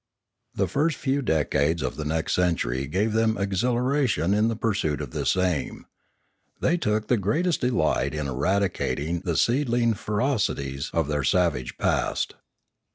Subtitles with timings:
[0.55, 5.11] The first few decades of the next century gave them exhilaration in the pursuit of
[5.11, 5.85] this aim.
[6.59, 12.33] They took the greatest delight in eradicating the seedling ferocities of their savage past.